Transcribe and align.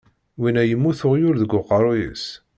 Winna 0.39 0.63
yemmut 0.65 1.01
uɣyul 1.07 1.35
deg 1.39 1.51
uqerruy-is. 1.59 2.25